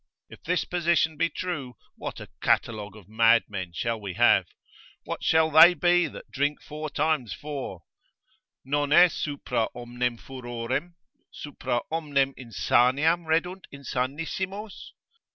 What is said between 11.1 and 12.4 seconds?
supra omnem